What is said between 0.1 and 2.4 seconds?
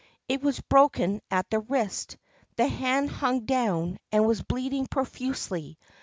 It was broken at the wrist;